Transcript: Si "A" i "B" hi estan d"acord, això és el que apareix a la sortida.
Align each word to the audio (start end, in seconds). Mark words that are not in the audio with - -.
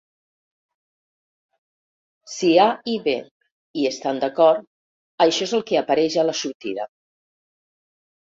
Si 2.35 2.49
"A" 2.63 2.65
i 2.93 2.95
"B" 3.03 3.13
hi 3.79 3.85
estan 3.91 4.23
d"acord, 4.23 4.67
això 5.27 5.47
és 5.49 5.55
el 5.59 5.65
que 5.69 5.79
apareix 5.85 6.19
a 6.23 6.27
la 6.31 6.37
sortida. 6.43 6.89